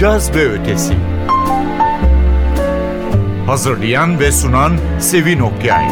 Caz 0.00 0.34
ve 0.34 0.48
Ötesi. 0.50 0.94
Hazırlayan 3.46 4.20
ve 4.20 4.32
sunan 4.32 4.78
Sevin 5.00 5.38
Okyay. 5.38 5.84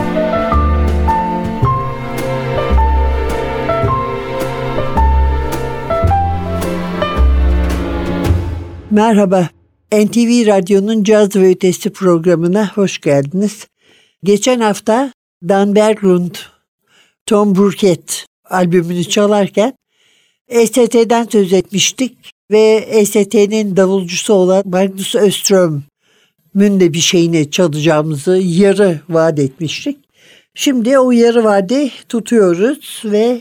Merhaba, 8.91 9.49
NTV 9.93 10.47
Radyo'nun 10.47 11.05
Caz 11.05 11.37
ve 11.37 11.51
Ötesi 11.51 11.91
programına 11.91 12.71
hoş 12.75 13.01
geldiniz. 13.01 13.67
Geçen 14.25 14.61
hafta 14.61 15.13
Dan 15.43 15.75
Berglund, 15.75 16.35
Tom 17.27 17.55
Burkett 17.55 18.27
albümünü 18.45 19.05
çalarken 19.05 19.75
EST'den 20.49 21.25
söz 21.25 21.53
etmiştik 21.53 22.38
ve 22.51 22.87
EST'nin 22.89 23.77
davulcusu 23.77 24.35
olan 24.35 24.63
Magnus 24.67 25.15
Öström'ün 25.15 26.81
de 26.81 26.93
bir 26.93 27.01
şeyini 27.01 27.51
çalacağımızı 27.51 28.37
yarı 28.43 29.01
vaat 29.09 29.39
etmiştik. 29.39 29.99
Şimdi 30.55 30.99
o 30.99 31.11
yarı 31.11 31.45
vaadi 31.45 31.91
tutuyoruz 32.09 33.03
ve 33.05 33.41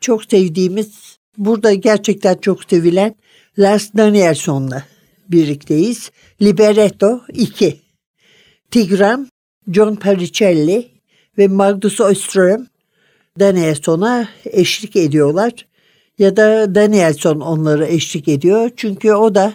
çok 0.00 0.24
sevdiğimiz, 0.24 1.18
burada 1.38 1.74
gerçekten 1.74 2.36
çok 2.36 2.64
sevilen 2.64 3.14
Lars 3.58 3.90
Danielson'la 3.96 4.84
birlikteyiz. 5.28 6.10
Libretto 6.42 7.20
2. 7.32 7.80
Tigran, 8.70 9.28
John 9.72 9.94
Paricelli 9.94 10.88
ve 11.38 11.48
Magnus 11.48 12.00
Öström 12.00 12.66
Danielson'a 13.40 14.28
eşlik 14.44 14.96
ediyorlar 14.96 15.66
ya 16.18 16.36
da 16.36 16.74
Danielson 16.74 17.40
onları 17.40 17.86
eşlik 17.86 18.28
ediyor. 18.28 18.70
Çünkü 18.76 19.12
o 19.12 19.34
da 19.34 19.52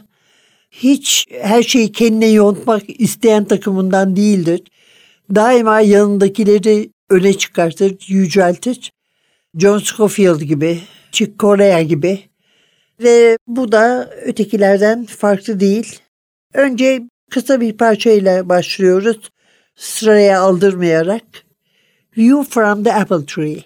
hiç 0.71 1.25
her 1.41 1.63
şeyi 1.63 1.91
kendine 1.91 2.27
yontmak 2.27 2.83
isteyen 3.01 3.45
takımından 3.45 4.15
değildir. 4.15 4.61
Daima 5.35 5.81
yanındakileri 5.81 6.89
öne 7.09 7.33
çıkartır, 7.33 7.95
yüceltir. 8.07 8.91
John 9.57 9.79
Scofield 9.79 10.41
gibi, 10.41 10.79
Chick 11.11 11.39
Corea 11.39 11.81
gibi 11.81 12.19
ve 12.99 13.37
bu 13.47 13.71
da 13.71 14.09
ötekilerden 14.25 15.05
farklı 15.05 15.59
değil. 15.59 15.99
Önce 16.53 17.01
kısa 17.31 17.61
bir 17.61 17.77
parçayla 17.77 18.49
başlıyoruz. 18.49 19.31
Sıraya 19.75 20.41
aldırmayarak. 20.41 21.23
View 22.17 22.43
from 22.49 22.83
the 22.83 22.93
Apple 22.93 23.25
Tree. 23.25 23.63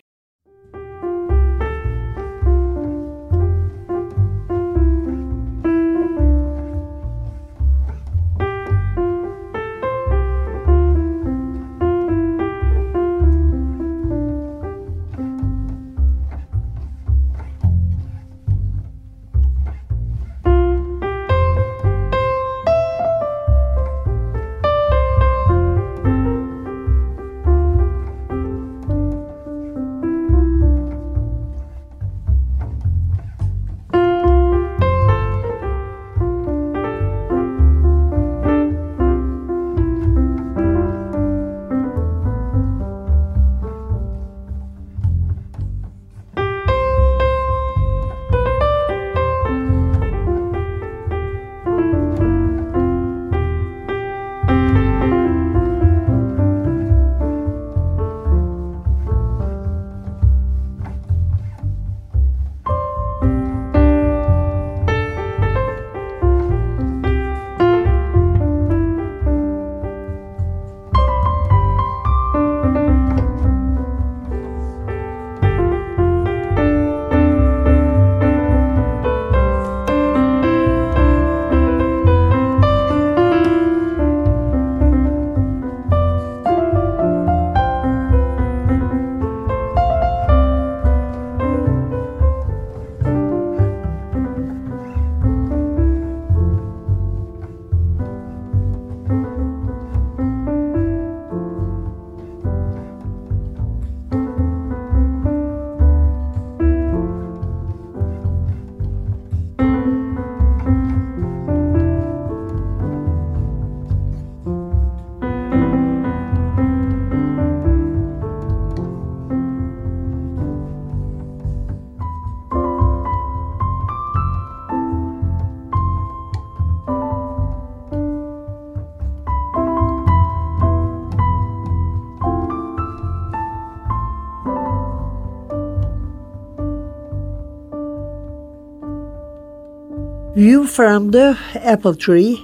View 140.44 140.68
from 140.68 141.12
the 141.12 141.38
Apple 141.65 141.98
Tree 141.98 142.38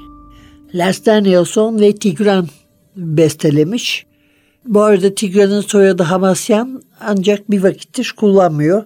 Lars 0.73 1.05
Danielson 1.05 1.79
ve 1.79 1.95
Tigran 1.95 2.47
bestelemiş. 2.95 4.05
Bu 4.65 4.81
arada 4.81 5.15
Tigran'ın 5.15 5.61
soyadı 5.61 6.03
Hamasyan 6.03 6.81
ancak 6.99 7.51
bir 7.51 7.63
vakittir 7.63 8.13
kullanmıyor. 8.17 8.83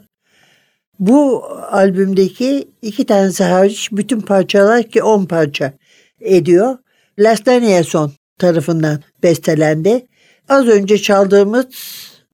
Bu 0.99 1.43
albümdeki 1.71 2.67
iki 2.81 3.05
tanesi 3.05 3.43
hariç 3.43 3.89
bütün 3.91 4.21
parçalar 4.21 4.83
ki 4.83 5.03
on 5.03 5.25
parça 5.25 5.73
ediyor. 6.21 6.77
Lars 7.19 7.45
Danielson 7.45 8.11
tarafından 8.39 8.99
bestelendi. 9.23 10.07
Az 10.49 10.67
önce 10.67 10.97
çaldığımız 10.97 11.65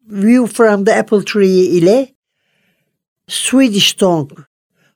View 0.07 0.53
from 0.53 0.85
the 0.85 0.96
Apple 0.96 1.25
Tree 1.25 1.47
ile 1.47 2.16
Swedish 3.28 3.97
Song 3.97 4.31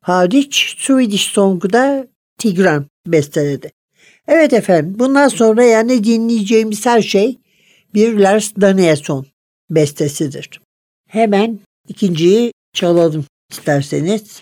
hariç 0.03 0.75
Swedish 0.77 1.27
Song'u 1.27 1.73
da 1.73 2.07
Tigran 2.38 2.85
besteledi. 3.07 3.71
Evet 4.27 4.53
efendim 4.53 4.95
bundan 5.00 5.27
sonra 5.27 5.63
yani 5.63 6.03
dinleyeceğimiz 6.03 6.85
her 6.85 7.01
şey 7.01 7.38
bir 7.94 8.17
Lars 8.17 8.51
Danielsson 8.61 9.25
bestesidir. 9.69 10.61
Hemen 11.09 11.59
ikinciyi 11.88 12.53
çalalım 12.73 13.25
isterseniz. 13.51 14.41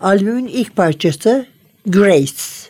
Albümün 0.00 0.46
ilk 0.46 0.76
parçası 0.76 1.46
Grace. 1.86 2.68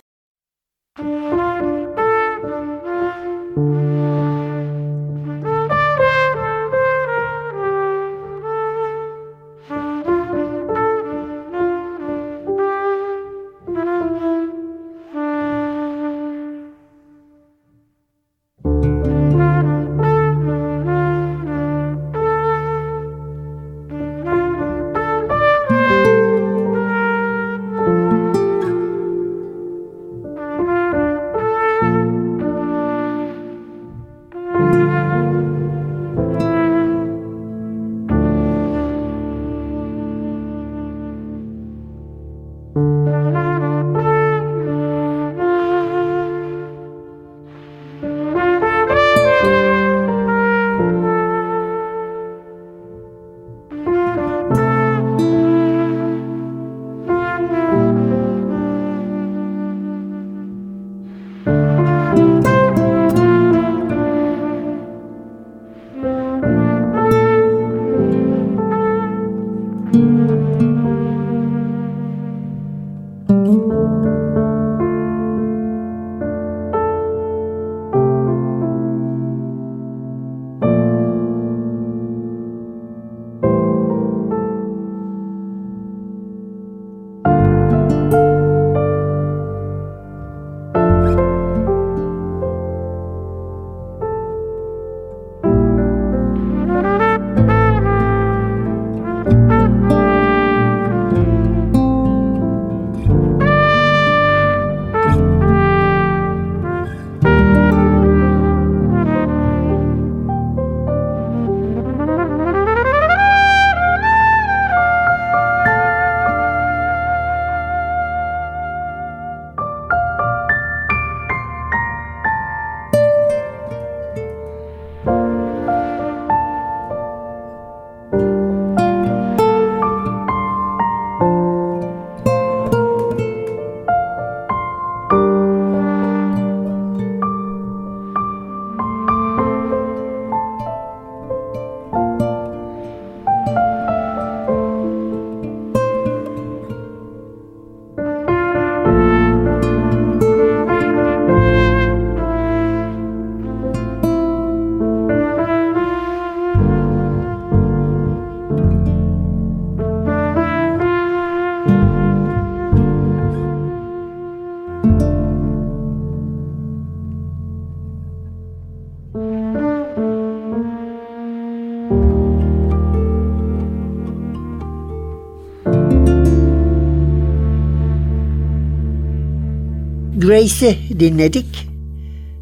Grace'i 180.29 181.01
dinledik. 181.01 181.69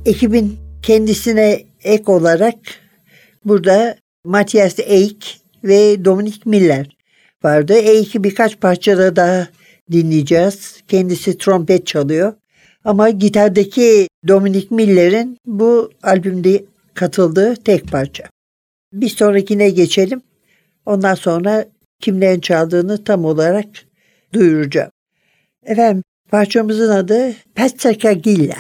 Ekibin 0.07 0.59
kendisine 0.83 1.63
ek 1.85 2.13
olarak 2.13 2.55
burada 3.45 3.97
Matthias 4.25 4.79
Eyck 4.79 5.41
ve 5.65 6.05
Dominic 6.05 6.39
Miller 6.45 6.97
vardı. 7.45 7.75
Eyck'i 7.75 8.25
birkaç 8.25 8.61
parçada 8.61 9.17
daha 9.17 9.49
dinleyeceğiz. 9.93 10.83
Kendisi 10.89 11.39
trompet 11.39 11.87
çalıyor. 11.87 12.35
Ama 12.85 13.11
gitardaki 13.11 14.09
Dominic 14.29 14.67
Miller'in 14.71 15.39
bu 15.47 15.91
albümde 16.03 16.65
katıldığı 16.95 17.57
tek 17.57 17.93
parça. 17.93 18.25
Bir 18.93 19.09
sonrakine 19.09 19.71
geçelim. 19.71 20.23
Ondan 20.87 21.15
sonra 21.15 21.67
kimlerin 22.01 22.41
çaldığını 22.41 23.05
tam 23.05 23.25
olarak 23.25 23.67
duyuracağım. 24.33 24.91
Efendim 25.67 26.03
Parçamızın 26.31 26.91
adı 26.91 27.35
Pet 27.55 27.83
Sekagilla. 27.83 28.57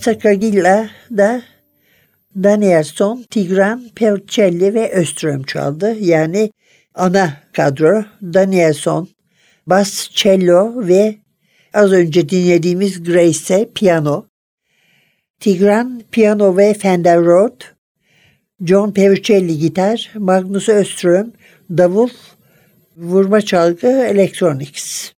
Cagilla 0.00 0.90
da 1.10 1.42
Danielson, 2.34 3.24
Tigran, 3.30 3.88
Percelli 3.94 4.74
ve 4.74 4.92
Öström 4.92 5.42
çaldı. 5.42 5.96
Yani 6.00 6.52
ana 6.94 7.32
kadro 7.52 8.04
Danielson, 8.22 9.08
bas, 9.66 10.10
cello 10.10 10.88
ve 10.88 11.14
az 11.74 11.92
önce 11.92 12.28
dinlediğimiz 12.28 13.04
Grace 13.04 13.68
piyano. 13.74 14.26
Tigran 15.40 16.02
piyano 16.10 16.56
ve 16.56 16.74
Fender 16.74 17.20
Rhodes, 17.20 17.68
John 18.64 18.92
Perucelli 18.92 19.58
gitar, 19.58 20.10
Magnus 20.14 20.68
Öström 20.68 21.32
davul, 21.70 22.08
vurma 22.96 23.40
çalgı, 23.40 23.86
electronics. 23.86 25.12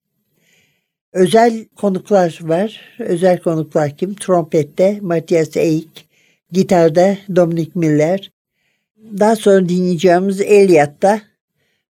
Özel 1.13 1.65
konuklar 1.77 2.39
var. 2.43 2.81
Özel 2.99 3.39
konuklar 3.39 3.97
kim? 3.97 4.15
Trompette 4.15 4.99
Matthias 5.03 5.57
Eik, 5.57 6.09
gitarda 6.53 7.19
Dominic 7.37 7.71
Miller. 7.75 8.31
Daha 9.19 9.37
sonra 9.37 9.69
dinleyeceğimiz 9.69 10.41
Eliot'ta 10.41 11.21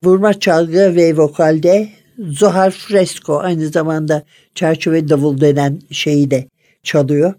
vurma 0.04 0.40
çalgı 0.40 0.96
ve 0.96 1.18
vokalde 1.18 1.90
Zohar 2.20 2.72
Fresco 2.72 3.40
aynı 3.40 3.68
zamanda 3.68 4.24
çerçeve 4.56 5.10
davul 5.10 5.42
denen 5.42 5.80
şeyi 5.92 6.32
de 6.32 6.48
çalıyor. 6.84 7.34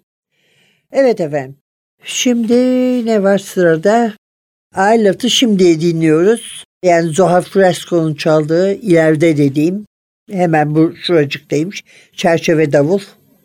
Evet 0.93 1.21
efendim. 1.21 1.57
Şimdi 2.05 2.55
ne 3.07 3.23
var 3.23 3.39
sırada? 3.39 4.13
Aylat'ı 4.75 5.31
şimdi 5.31 5.81
dinliyoruz. 5.81 6.65
Yani 6.85 7.09
Zohar 7.11 7.43
Fresco'nun 7.43 8.15
çaldığı 8.15 8.73
ileride 8.73 9.37
dediğim 9.37 9.87
hemen 10.31 10.75
bu 10.75 10.97
şuracıktaymış. 10.97 11.83
Çerçeve 12.13 12.73
davul 12.73 13.01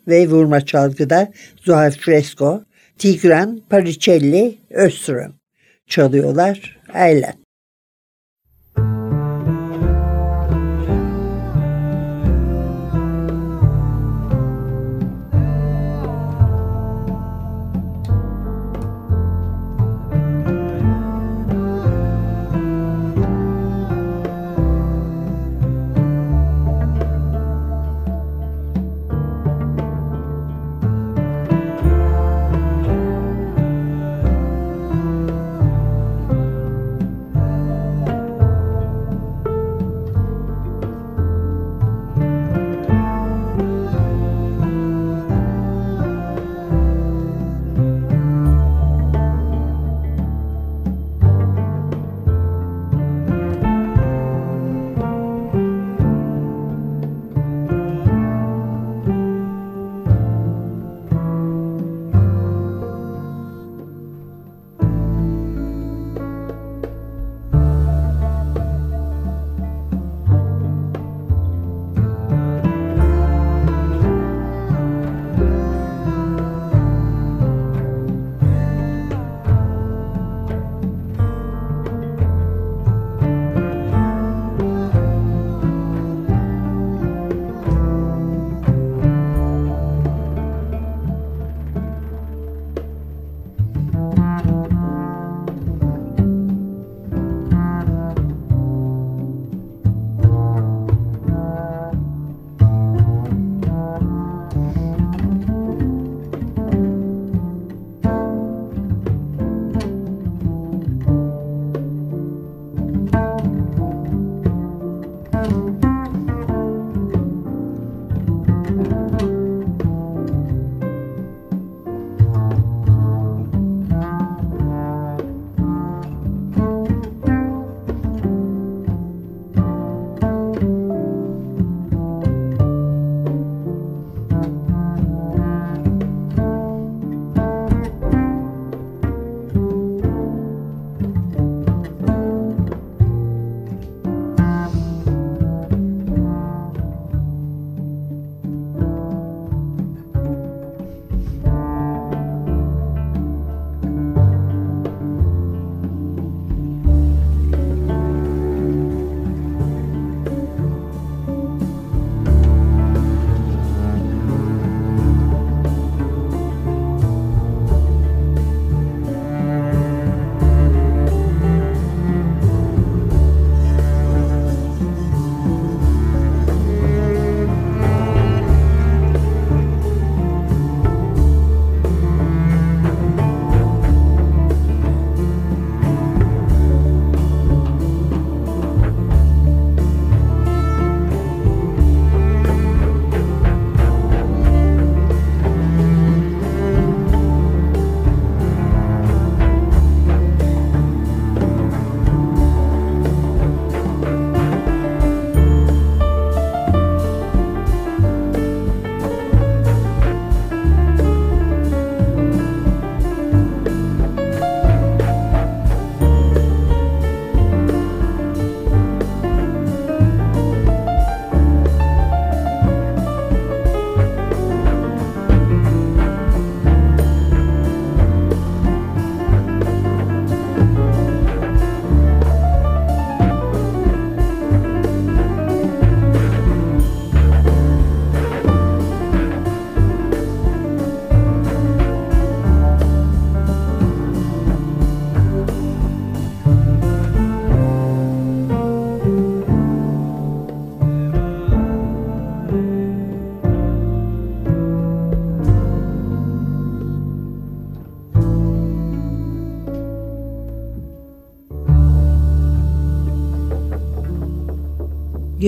ve 0.08 0.28
vurma 0.28 0.60
çalgıda 0.60 1.32
Zohar 1.56 1.90
Fresco, 1.90 2.64
Tigran, 2.98 3.62
Paricelli, 3.70 4.58
Öström 4.70 5.34
çalıyorlar. 5.86 6.78
Aylat. 6.94 7.47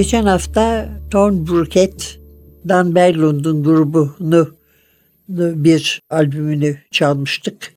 Geçen 0.01 0.27
hafta 0.27 0.89
Torn 1.11 1.47
Burkett, 1.47 2.21
Dan 2.69 2.95
Berglund'un 2.95 3.65
grubunu 3.65 4.57
bir 5.29 6.01
albümünü 6.11 6.79
çalmıştık. 6.91 7.75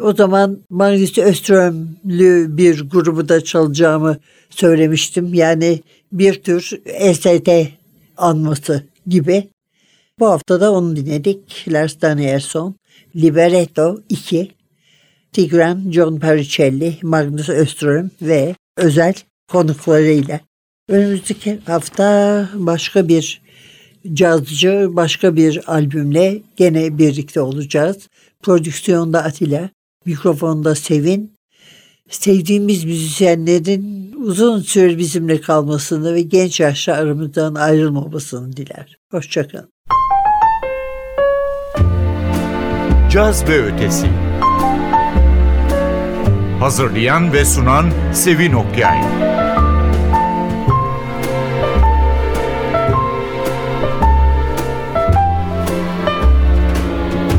O 0.00 0.12
zaman 0.14 0.58
Magnus 0.70 1.18
Öströmlü 1.18 2.56
bir 2.56 2.90
grubu 2.90 3.28
da 3.28 3.44
çalacağımı 3.44 4.18
söylemiştim. 4.50 5.34
Yani 5.34 5.82
bir 6.12 6.42
tür 6.42 6.62
ST 7.12 7.48
anması 8.16 8.82
gibi. 9.06 9.48
Bu 10.18 10.26
hafta 10.26 10.60
da 10.60 10.72
onu 10.72 10.96
dinledik. 10.96 11.64
Lars 11.68 12.00
Danielsson, 12.02 12.74
Libretto 13.16 14.00
2, 14.08 14.50
Tigran 15.32 15.90
John 15.90 16.18
Pericelli, 16.18 16.98
Magnus 17.02 17.48
Öström 17.48 18.10
ve 18.22 18.54
özel 18.76 19.14
konuklarıyla. 19.48 20.47
Önümüzdeki 20.88 21.58
hafta 21.66 22.48
başka 22.54 23.08
bir 23.08 23.40
cazcı, 24.12 24.88
başka 24.90 25.36
bir 25.36 25.72
albümle 25.72 26.42
gene 26.56 26.98
birlikte 26.98 27.40
olacağız. 27.40 28.08
Prodüksiyonda 28.42 29.24
Atilla, 29.24 29.70
mikrofonda 30.04 30.74
Sevin. 30.74 31.32
Sevdiğimiz 32.10 32.84
müzisyenlerin 32.84 34.12
uzun 34.12 34.60
süre 34.60 34.98
bizimle 34.98 35.40
kalmasını 35.40 36.14
ve 36.14 36.22
genç 36.22 36.60
yaşta 36.60 36.92
aramızdan 36.92 37.54
ayrılmamasını 37.54 38.56
diler. 38.56 38.98
Hoşçakalın. 39.10 39.68
Caz 43.10 43.48
ve 43.48 43.62
Ötesi 43.62 44.06
Hazırlayan 46.60 47.32
ve 47.32 47.44
sunan 47.44 47.90
Sevin 48.12 48.52
Okyay 48.52 48.98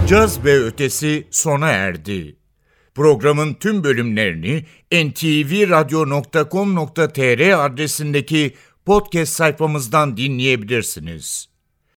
Caz 0.10 0.46
ve 0.46 0.64
Ötesi 0.64 1.28
sona 1.32 1.68
erdi. 1.68 2.36
Programın 2.96 3.54
tüm 3.54 3.84
bölümlerini 3.84 4.66
ntvradio.com.tr 4.92 7.66
adresindeki 7.66 8.54
podcast 8.86 9.34
sayfamızdan 9.34 10.18
dinleyebilirsiniz. 10.18 11.49